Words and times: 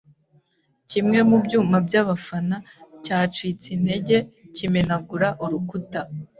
Kimwe 0.89 1.19
mu 1.29 1.37
byuma 1.45 1.77
byabafana 1.87 2.55
cyacitse 3.05 3.67
intege 3.75 4.17
kimenagura 4.55 5.27
urukuta. 5.43 5.99